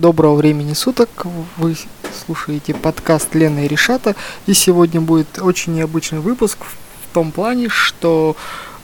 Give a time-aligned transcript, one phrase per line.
[0.00, 1.26] доброго времени суток.
[1.58, 1.76] Вы
[2.24, 4.16] слушаете подкаст Лены и Решата.
[4.46, 8.34] И сегодня будет очень необычный выпуск в том плане, что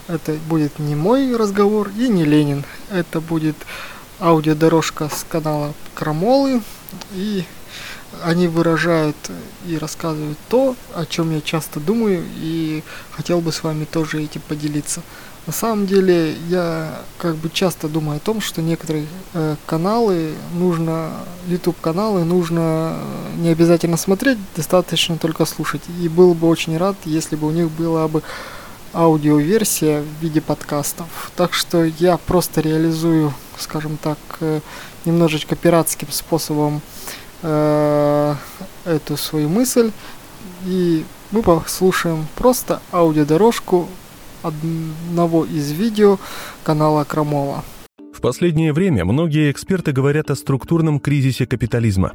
[0.09, 2.65] это будет не мой разговор и не Ленин.
[2.91, 3.57] Это будет
[4.21, 6.61] аудиодорожка с канала Крамолы.
[7.13, 7.45] И
[8.23, 9.17] они выражают
[9.67, 14.43] и рассказывают то, о чем я часто думаю, и хотел бы с вами тоже этим
[14.47, 15.01] поделиться.
[15.47, 21.13] На самом деле я как бы часто думаю о том, что некоторые э, каналы нужно,
[21.47, 25.83] YouTube каналы нужно э, не обязательно смотреть, достаточно только слушать.
[26.03, 28.25] И был бы очень рад, если бы у них была бы
[28.93, 31.31] аудиоверсия в виде подкастов.
[31.37, 34.61] Так что я просто реализую, скажем так, э,
[35.05, 36.81] немножечко пиратским способом
[37.43, 38.35] э,
[38.85, 39.93] эту свою мысль.
[40.65, 43.89] И мы послушаем просто аудиодорожку
[44.47, 46.19] одного из видео
[46.63, 47.65] канала Крамола.
[48.13, 52.13] В последнее время многие эксперты говорят о структурном кризисе капитализма.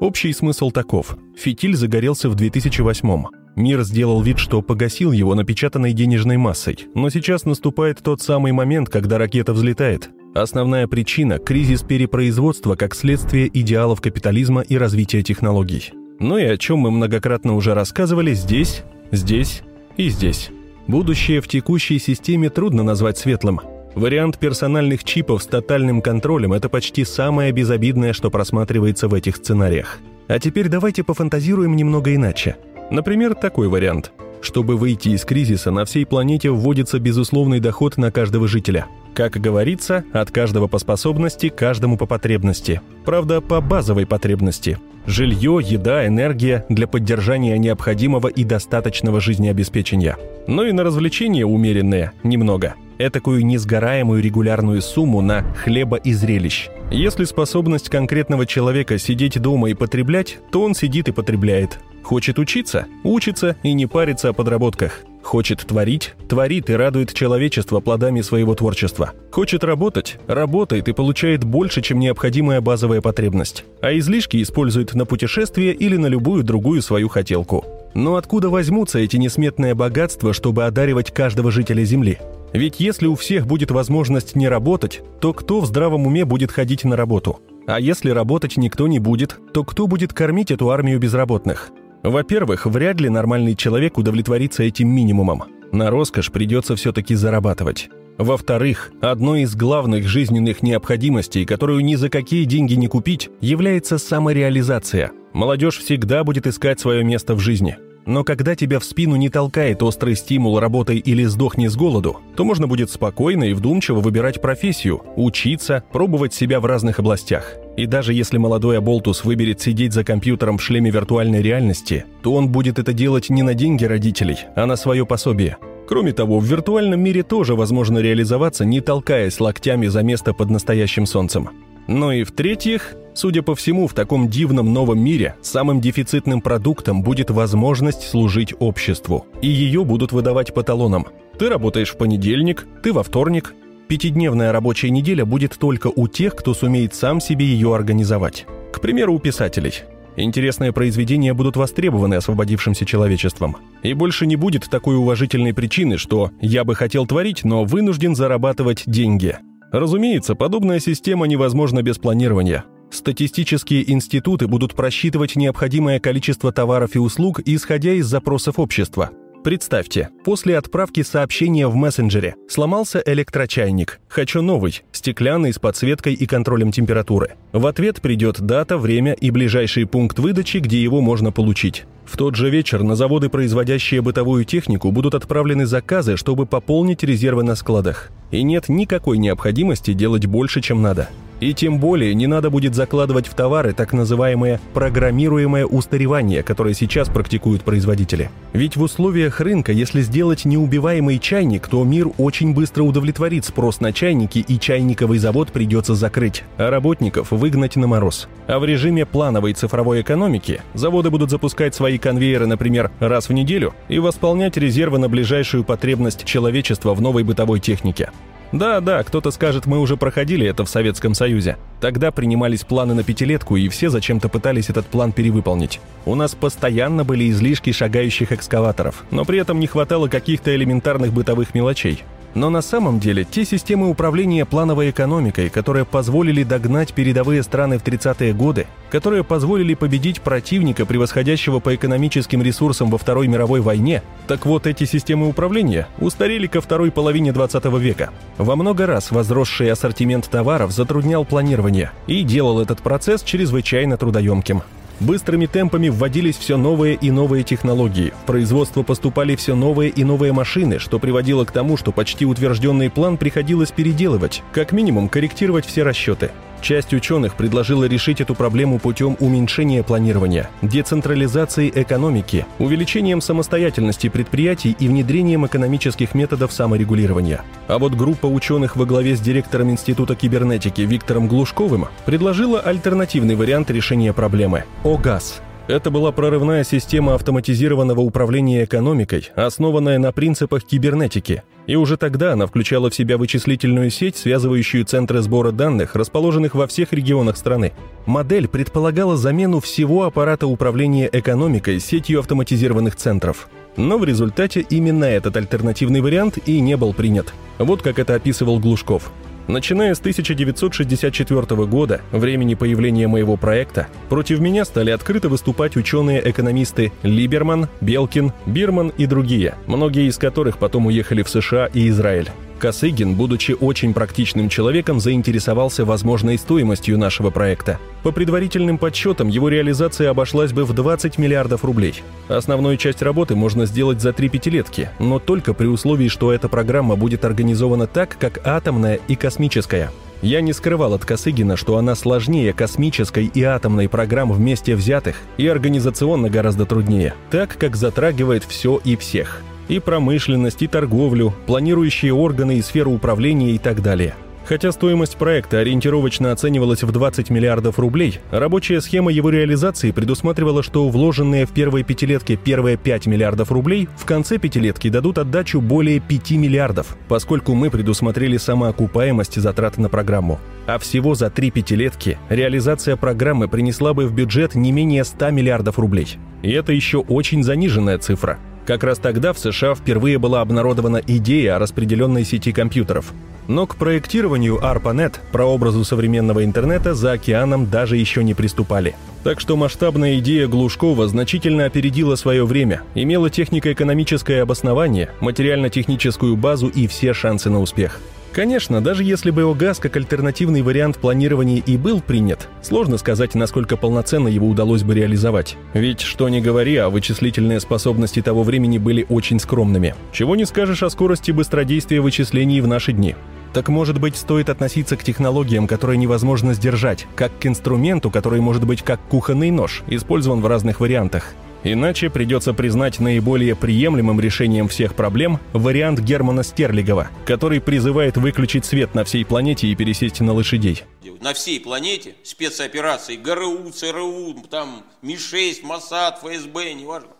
[0.00, 1.16] Общий смысл таков.
[1.36, 3.24] Фитиль загорелся в 2008
[3.56, 8.88] Мир сделал вид, что погасил его напечатанной денежной массой, но сейчас наступает тот самый момент,
[8.88, 10.10] когда ракета взлетает.
[10.34, 15.92] Основная причина– кризис перепроизводства как следствие идеалов капитализма и развития технологий.
[16.18, 18.82] Ну и о чем мы многократно уже рассказывали здесь,
[19.12, 19.62] здесь
[19.96, 20.50] и здесь.
[20.86, 23.60] Будущее в текущей системе трудно назвать светлым.
[23.94, 30.00] Вариант персональных чипов с тотальным контролем– это почти самое безобидное, что просматривается в этих сценариях.
[30.28, 32.56] А теперь давайте пофантазируем немного иначе.
[32.90, 34.12] Например, такой вариант.
[34.42, 40.04] Чтобы выйти из кризиса, на всей планете вводится безусловный доход на каждого жителя– как говорится,
[40.12, 42.80] от каждого по способности, каждому по потребности.
[43.04, 44.78] Правда, по базовой потребности.
[45.06, 50.18] Жилье, еда, энергия для поддержания необходимого и достаточного жизнеобеспечения.
[50.46, 52.74] Но и на развлечения умеренные, немного.
[52.98, 56.68] Этакую несгораемую регулярную сумму на хлеба и зрелищ.
[56.90, 61.80] Если способность конкретного человека сидеть дома и потреблять, то он сидит и потребляет.
[62.04, 62.86] Хочет учиться?
[63.02, 65.00] Учится и не парится о подработках.
[65.22, 66.14] Хочет творить?
[66.28, 69.12] Творит и радует человечество плодами своего творчества.
[69.32, 70.18] Хочет работать?
[70.26, 73.64] Работает и получает больше, чем необходимая базовая потребность.
[73.80, 77.64] А излишки использует на путешествие или на любую другую свою хотелку.
[77.94, 82.18] Но откуда возьмутся эти несметные богатства, чтобы одаривать каждого жителя Земли?
[82.52, 86.84] Ведь если у всех будет возможность не работать, то кто в здравом уме будет ходить
[86.84, 87.40] на работу?
[87.66, 91.70] А если работать никто не будет, то кто будет кормить эту армию безработных?
[92.02, 95.44] Во-первых, вряд ли нормальный человек удовлетворится этим минимумом.
[95.72, 97.88] На роскошь придется все-таки зарабатывать.
[98.18, 105.10] Во-вторых, одной из главных жизненных необходимостей, которую ни за какие деньги не купить, является самореализация.
[105.34, 107.76] Молодежь всегда будет искать свое место в жизни.
[108.06, 112.44] Но когда тебя в спину не толкает острый стимул «работай или сдохни с голоду», то
[112.44, 117.54] можно будет спокойно и вдумчиво выбирать профессию, учиться, пробовать себя в разных областях.
[117.76, 122.50] И даже если молодой Аболтус выберет сидеть за компьютером в шлеме виртуальной реальности, то он
[122.50, 125.56] будет это делать не на деньги родителей, а на свое пособие.
[125.88, 131.06] Кроме того, в виртуальном мире тоже возможно реализоваться, не толкаясь локтями за место под настоящим
[131.06, 131.50] солнцем.
[131.86, 137.30] Ну и в-третьих, судя по всему, в таком дивном новом мире самым дефицитным продуктом будет
[137.30, 139.26] возможность служить обществу.
[139.42, 141.06] И ее будут выдавать по талонам.
[141.38, 143.54] Ты работаешь в понедельник, ты во вторник.
[143.88, 148.46] Пятидневная рабочая неделя будет только у тех, кто сумеет сам себе ее организовать.
[148.72, 149.82] К примеру, у писателей.
[150.16, 153.56] Интересные произведения будут востребованы освободившимся человечеством.
[153.82, 158.84] И больше не будет такой уважительной причины, что «я бы хотел творить, но вынужден зарабатывать
[158.86, 159.38] деньги».
[159.74, 162.64] Разумеется, подобная система невозможна без планирования.
[162.92, 169.10] Статистические институты будут просчитывать необходимое количество товаров и услуг, исходя из запросов общества.
[169.44, 174.00] Представьте, после отправки сообщения в мессенджере сломался электрочайник.
[174.08, 177.34] Хочу новый, стеклянный с подсветкой и контролем температуры.
[177.52, 181.84] В ответ придет дата, время и ближайший пункт выдачи, где его можно получить.
[182.06, 187.42] В тот же вечер на заводы, производящие бытовую технику, будут отправлены заказы, чтобы пополнить резервы
[187.42, 188.12] на складах.
[188.30, 191.10] И нет никакой необходимости делать больше, чем надо.
[191.40, 197.08] И тем более не надо будет закладывать в товары так называемое программируемое устаревание, которое сейчас
[197.08, 198.30] практикуют производители.
[198.52, 203.92] Ведь в условиях рынка, если сделать неубиваемый чайник, то мир очень быстро удовлетворит спрос на
[203.92, 208.28] чайники и чайниковый завод придется закрыть, а работников выгнать на мороз.
[208.46, 213.74] А в режиме плановой цифровой экономики заводы будут запускать свои конвейеры, например, раз в неделю
[213.88, 218.10] и восполнять резервы на ближайшую потребность человечества в новой бытовой технике.
[218.52, 221.56] Да-да, кто-то скажет, мы уже проходили это в Советском Союзе.
[221.80, 225.80] Тогда принимались планы на пятилетку, и все зачем-то пытались этот план перевыполнить.
[226.06, 231.54] У нас постоянно были излишки шагающих экскаваторов, но при этом не хватало каких-то элементарных бытовых
[231.54, 232.04] мелочей.
[232.34, 237.84] Но на самом деле те системы управления плановой экономикой, которые позволили догнать передовые страны в
[237.84, 244.46] 30-е годы, которые позволили победить противника, превосходящего по экономическим ресурсам во Второй мировой войне, так
[244.46, 248.10] вот эти системы управления устарели ко второй половине 20 века.
[248.36, 254.62] Во много раз возросший ассортимент товаров затруднял планирование и делал этот процесс чрезвычайно трудоемким.
[255.00, 260.32] Быстрыми темпами вводились все новые и новые технологии, в производство поступали все новые и новые
[260.32, 265.82] машины, что приводило к тому, что почти утвержденный план приходилось переделывать, как минимум корректировать все
[265.82, 266.30] расчеты.
[266.64, 274.88] Часть ученых предложила решить эту проблему путем уменьшения планирования, децентрализации экономики, увеличением самостоятельности предприятий и
[274.88, 277.42] внедрением экономических методов саморегулирования.
[277.68, 283.70] А вот группа ученых во главе с директором Института кибернетики Виктором Глушковым предложила альтернативный вариант
[283.70, 291.42] решения проблемы– ОГАЗ– это была прорывная система автоматизированного управления экономикой, основанная на принципах кибернетики.
[291.66, 296.66] И уже тогда она включала в себя вычислительную сеть, связывающую центры сбора данных, расположенных во
[296.66, 297.72] всех регионах страны.
[298.04, 303.48] Модель предполагала замену всего аппарата управления экономикой сетью автоматизированных центров.
[303.76, 307.32] Но в результате именно этот альтернативный вариант и не был принят.
[307.58, 309.10] Вот как это описывал Глушков.
[309.46, 317.68] Начиная с 1964 года, времени появления моего проекта, против меня стали открыто выступать ученые-экономисты Либерман,
[317.82, 322.30] Белкин, Бирман и другие, многие из которых потом уехали в США и Израиль.
[322.58, 327.78] Косыгин, будучи очень практичным человеком, заинтересовался возможной стоимостью нашего проекта.
[328.02, 332.02] По предварительным подсчетам, его реализация обошлась бы в 20 миллиардов рублей.
[332.28, 336.96] Основную часть работы можно сделать за три пятилетки, но только при условии, что эта программа
[336.96, 339.90] будет организована так, как атомная и космическая.
[340.22, 345.46] Я не скрывал от Косыгина, что она сложнее космической и атомной программ вместе взятых и
[345.46, 352.58] организационно гораздо труднее, так как затрагивает все и всех– и промышленность, и торговлю, планирующие органы
[352.58, 354.14] и сферу управления и так далее.
[354.46, 360.88] Хотя стоимость проекта ориентировочно оценивалась в 20 миллиардов рублей, рабочая схема его реализации предусматривала, что
[360.90, 366.32] вложенные в первые пятилетки первые 5 миллиардов рублей в конце пятилетки дадут отдачу более 5
[366.32, 370.38] миллиардов, поскольку мы предусмотрели самоокупаемость затрат на программу.
[370.66, 375.78] А всего за три пятилетки реализация программы принесла бы в бюджет не менее 100 миллиардов
[375.78, 376.18] рублей.
[376.42, 381.56] И это еще очень заниженная цифра– как раз тогда в США впервые была обнародована идея
[381.56, 383.12] о распределенной сети компьютеров.
[383.46, 388.94] Но к проектированию ARPANET, прообразу современного интернета, за океаном даже еще не приступали.
[389.22, 396.86] Так что масштабная идея Глушкова значительно опередила свое время, имела технико-экономическое обоснование, материально-техническую базу и
[396.86, 398.00] все шансы на успех.
[398.34, 403.76] Конечно, даже если бы ОГАЗ как альтернативный вариант планирования и был принят, сложно сказать, насколько
[403.76, 405.56] полноценно его удалось бы реализовать.
[405.72, 409.94] Ведь, что ни говори, а вычислительные способности того времени были очень скромными.
[410.10, 413.14] Чего не скажешь о скорости быстродействия вычислений в наши дни.
[413.52, 418.66] Так может быть, стоит относиться к технологиям, которые невозможно сдержать, как к инструменту, который может
[418.66, 421.34] быть как кухонный нож, использован в разных вариантах.
[421.66, 428.94] Иначе придется признать наиболее приемлемым решением всех проблем вариант Германа Стерлигова, который призывает выключить свет
[428.94, 430.82] на всей планете и пересесть на лошадей.
[431.22, 437.12] На всей планете спецоперации ГРУ, ЦРУ, там МИ-6, МОСАД, ФСБ, неважно.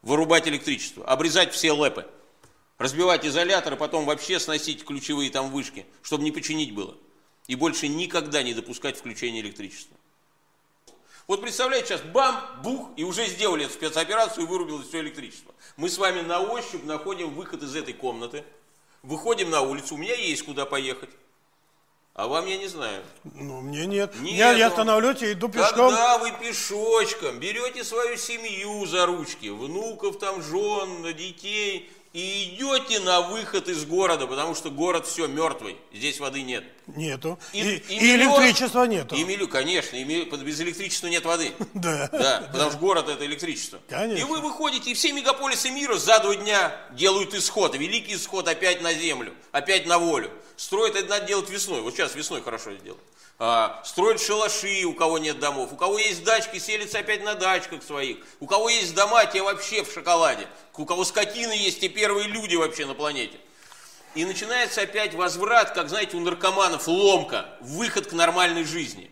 [0.00, 2.06] Вырубать электричество, обрезать все лэпы,
[2.78, 6.94] разбивать изоляторы, потом вообще сносить ключевые там вышки, чтобы не починить было.
[7.48, 9.98] И больше никогда не допускать включения электричества.
[11.26, 15.54] Вот представляете, сейчас бам, бух, и уже сделали эту спецоперацию и вырубилось все электричество.
[15.76, 18.44] Мы с вами на ощупь находим выход из этой комнаты,
[19.02, 21.10] выходим на улицу, у меня есть куда поехать.
[22.12, 23.02] А вам я не знаю.
[23.24, 24.14] Ну, мне нет.
[24.20, 25.90] нет я, я останавливаюсь и иду пешком.
[25.90, 33.22] Когда вы пешочком берете свою семью за ручки, внуков там, жен, детей, и идете на
[33.22, 36.64] выход из города, потому что город все мертвый, здесь воды нет.
[36.86, 37.38] Нету.
[37.52, 39.16] И, и, и, и миллион, электричества нету.
[39.16, 41.52] И миллион, конечно, и миллион, без электричества нет воды.
[41.74, 42.08] Да.
[42.12, 43.80] Да, потому что город это электричество.
[43.88, 44.20] Конечно.
[44.20, 48.80] И вы выходите, и все мегаполисы мира за два дня делают исход, великий исход опять
[48.82, 50.30] на землю, опять на волю.
[50.56, 51.80] Строят это надо делать весной.
[51.80, 53.00] Вот сейчас весной хорошо сделать
[53.38, 57.82] а, строят шалаши, у кого нет домов, у кого есть дачки, селятся опять на дачках
[57.82, 62.28] своих, у кого есть дома, те вообще в шоколаде, у кого скотины есть, те первые
[62.28, 63.38] люди вообще на планете.
[64.14, 69.10] И начинается опять возврат, как, знаете, у наркоманов ломка, выход к нормальной жизни.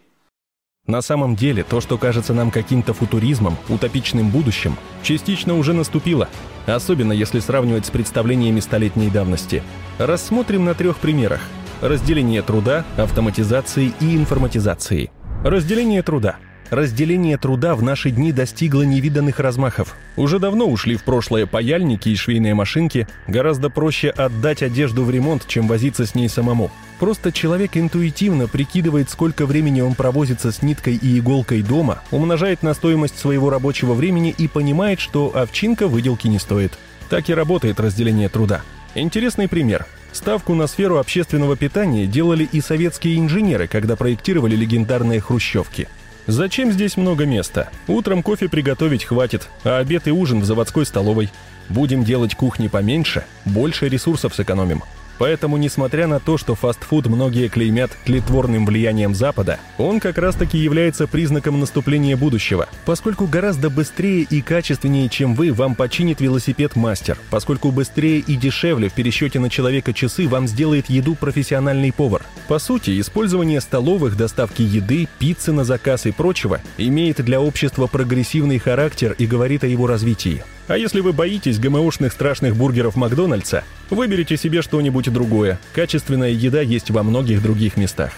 [0.87, 6.28] На самом деле, то, что кажется нам каким-то футуризмом, утопичным будущим, частично уже наступило,
[6.66, 9.62] особенно если сравнивать с представлениями столетней давности.
[9.99, 11.40] Рассмотрим на трех примерах–
[11.80, 15.11] разделение труда, автоматизации и информатизации.
[15.44, 16.37] Разделение труда.
[16.73, 19.95] Разделение труда в наши дни достигло невиданных размахов.
[20.17, 25.47] Уже давно ушли в прошлое паяльники и швейные машинки, гораздо проще отдать одежду в ремонт,
[25.47, 26.71] чем возиться с ней самому.
[26.99, 32.73] Просто человек интуитивно прикидывает, сколько времени он провозится с ниткой и иголкой дома, умножает на
[32.73, 36.73] стоимость своего рабочего времени и понимает, что овчинка выделки не стоит.
[37.11, 38.62] Так и работает разделение труда.
[38.95, 39.87] Интересный пример.
[40.12, 45.88] Ставку на сферу общественного питания делали и советские инженеры, когда проектировали легендарные хрущевки.
[46.26, 47.69] Зачем здесь много места?
[47.88, 51.31] Утром кофе приготовить хватит, а обед и ужин в заводской столовой.
[51.69, 54.83] Будем делать кухни поменьше, больше ресурсов сэкономим.
[55.23, 61.07] Поэтому, несмотря на то, что фастфуд многие клеймят тлетворным влиянием Запада, он как раз-таки является
[61.07, 67.71] признаком наступления будущего, поскольку гораздо быстрее и качественнее, чем вы, вам починит велосипед мастер, поскольку
[67.71, 72.23] быстрее и дешевле в пересчете на человека часы вам сделает еду профессиональный повар.
[72.49, 78.59] По сути, использование столовых, доставки еды, пиццы на заказ и прочего имеет для общества прогрессивный
[78.59, 80.43] характер и говорит о его развитии.
[80.69, 85.59] А если вы боитесь ГМОшных страшных бургеров Макдональдса, выберите себе что-нибудь другое.
[85.75, 88.12] Качественная еда есть во многих других местах.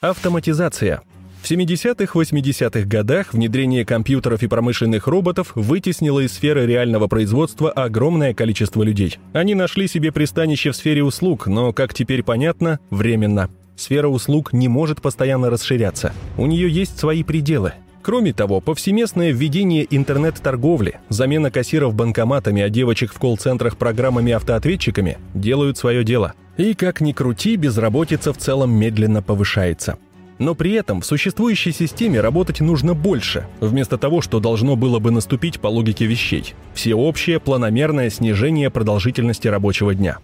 [0.00, 1.02] Автоматизация.
[1.44, 8.82] В 70-80-х годах внедрение компьютеров и промышленных роботов вытеснило из сферы реального производства огромное количество
[8.82, 9.18] людей.
[9.34, 13.50] Они нашли себе пристанище в сфере услуг, но, как теперь понятно, временно.
[13.76, 16.14] Сфера услуг не может постоянно расширяться.
[16.38, 17.74] У нее есть свои пределы.
[18.04, 26.04] Кроме того, повсеместное введение интернет-торговли, замена кассиров банкоматами, а девочек в колл-центрах программами-автоответчиками делают свое
[26.04, 26.34] дело.
[26.58, 29.96] И как ни крути, безработица в целом медленно повышается.
[30.38, 35.10] Но при этом в существующей системе работать нужно больше, вместо того, что должно было бы
[35.10, 36.52] наступить по логике вещей.
[36.74, 40.18] Всеобщее планомерное снижение продолжительности рабочего дня.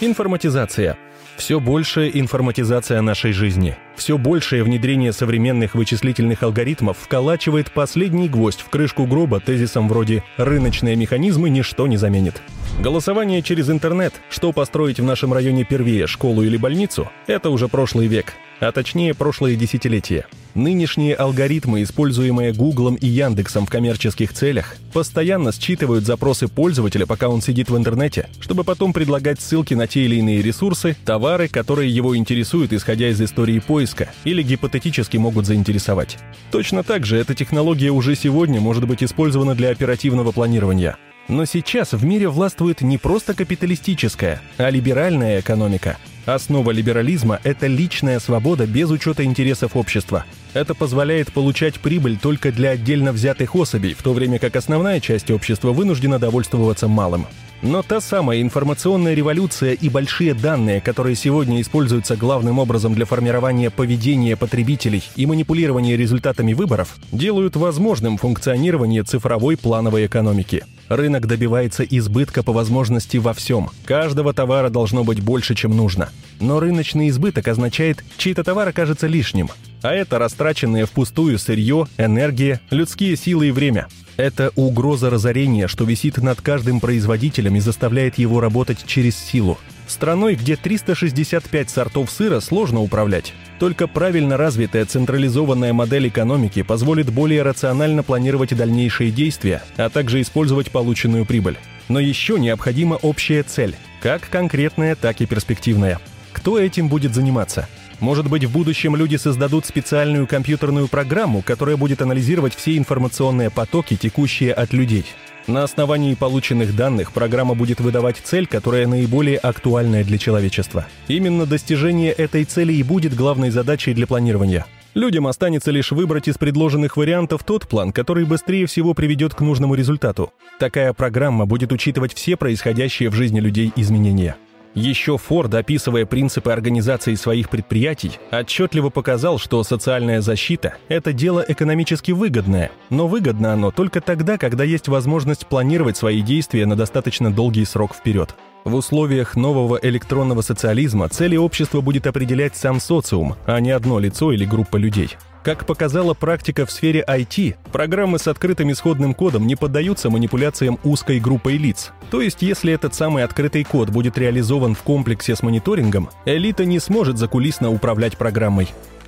[0.00, 0.96] Информатизация.
[1.36, 8.70] Все большая информатизация нашей жизни, все большее внедрение современных вычислительных алгоритмов вколачивает последний гвоздь в
[8.70, 12.40] крышку гроба тезисом вроде «рыночные механизмы ничто не заменит».
[12.80, 18.06] Голосование через интернет, что построить в нашем районе первее, школу или больницу, это уже прошлый
[18.06, 20.26] век, а точнее прошлые десятилетия.
[20.54, 27.42] Нынешние алгоритмы, используемые Гуглом и Яндексом в коммерческих целях, постоянно считывают запросы пользователя, пока он
[27.42, 32.16] сидит в интернете, чтобы потом предлагать ссылки на те или иные ресурсы, товары, которые его
[32.16, 36.16] интересуют, исходя из истории поиска, или гипотетически могут заинтересовать.
[36.50, 40.96] Точно так же эта технология уже сегодня может быть использована для оперативного планирования.
[41.28, 48.18] Но сейчас в мире властвует не просто капиталистическая, а либеральная экономика– Основа либерализма– это личная
[48.18, 50.24] свобода без учета интересов общества.
[50.54, 55.30] Это позволяет получать прибыль только для отдельно взятых особей, в то время как основная часть
[55.30, 57.26] общества вынуждена довольствоваться малым.
[57.62, 63.70] Но та самая информационная революция и большие данные, которые сегодня используются главным образом для формирования
[63.70, 72.44] поведения потребителей и манипулирования результатами выборов, делают возможным функционирование цифровой плановой экономики– Рынок добивается избытка
[72.44, 73.70] по возможности во всем.
[73.84, 76.10] Каждого товара должно быть больше, чем нужно.
[76.40, 79.50] Но рыночный избыток означает, чей-то товар окажется лишним.
[79.82, 83.88] А это растраченное впустую сырье, энергия, людские силы и время.
[84.16, 89.58] Это угроза разорения, что висит над каждым производителем и заставляет его работать через силу.
[89.86, 93.34] Страной, где 365 сортов сыра сложно управлять.
[93.60, 100.70] Только правильно развитая централизованная модель экономики позволит более рационально планировать дальнейшие действия, а также использовать
[100.70, 101.58] полученную прибыль.
[101.88, 106.00] Но еще необходима общая цель, как конкретная, так и перспективная.
[106.32, 107.68] Кто этим будет заниматься?
[108.00, 113.96] Может быть, в будущем люди создадут специальную компьютерную программу, которая будет анализировать все информационные потоки,
[113.96, 115.04] текущие от людей–
[115.46, 120.86] на основании полученных данных программа будет выдавать цель, которая наиболее актуальная для человечества.
[121.06, 124.66] Именно достижение этой цели и будет главной задачей для планирования.
[124.94, 129.74] Людям останется лишь выбрать из предложенных вариантов тот план, который быстрее всего приведет к нужному
[129.74, 130.32] результату.
[130.58, 134.36] Такая программа будет учитывать все происходящие в жизни людей изменения.
[134.76, 142.12] Еще Форд, описывая принципы организации своих предприятий, отчетливо показал, что социальная защита– это дело экономически
[142.12, 147.64] выгодное, но выгодно оно только тогда, когда есть возможность планировать свои действия на достаточно долгий
[147.64, 148.34] срок вперед.
[148.66, 154.30] В условиях нового электронного социализма цели общества будет определять сам социум, а не одно лицо
[154.30, 155.16] или группа людей.
[155.46, 161.20] Как показала практика в сфере IT, программы с открытым исходным кодом не поддаются манипуляциям узкой
[161.20, 161.92] группой лиц.
[162.10, 166.80] То есть, если этот самый открытый код будет реализован в комплексе с мониторингом, элита не
[166.80, 168.66] сможет закулисно управлять программой.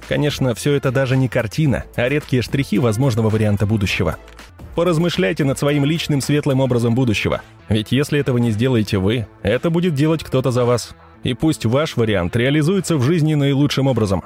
[0.08, 4.14] Конечно, все это даже не картина, а редкие штрихи возможного варианта будущего.
[4.76, 7.42] Поразмышляйте над своим личным светлым образом будущего.
[7.68, 10.94] Ведь если этого не сделаете вы, это будет делать кто-то за вас.
[11.24, 14.22] И пусть ваш вариант реализуется в жизни наилучшим образом.